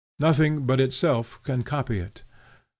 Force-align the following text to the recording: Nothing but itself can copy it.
Nothing 0.19 0.65
but 0.65 0.79
itself 0.79 1.39
can 1.43 1.61
copy 1.61 1.99
it. 1.99 2.23